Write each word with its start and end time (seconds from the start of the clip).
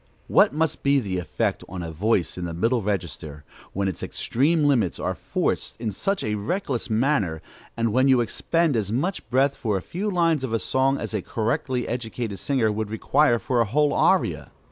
What 0.25 0.51
must 0.51 0.81
be 0.81 0.99
the 0.99 1.19
effect 1.19 1.63
on 1.69 1.83
a 1.83 1.91
voice 1.91 2.35
in 2.35 2.45
the 2.45 2.55
middle 2.55 2.81
register, 2.81 3.43
when 3.71 3.87
its 3.87 4.01
extreme 4.01 4.63
limits 4.63 4.99
are 4.99 5.13
forced 5.13 5.79
in 5.79 5.91
such 5.91 6.23
a 6.23 6.33
reckless 6.33 6.89
manner, 6.89 7.39
and 7.77 7.93
when 7.93 8.07
you 8.07 8.19
expend 8.19 8.75
as 8.75 8.91
much 8.91 9.29
breath 9.29 9.55
for 9.55 9.77
a 9.77 9.81
few 9.83 10.09
lines 10.09 10.43
of 10.43 10.53
a 10.53 10.57
song 10.57 10.97
as 10.97 11.13
a 11.13 11.21
correctly 11.21 11.87
educated 11.87 12.39
singer 12.39 12.71
would 12.71 12.89
require 12.89 13.37
for 13.37 13.61
a 13.61 13.65
whole 13.65 13.93
aria? 13.93 14.49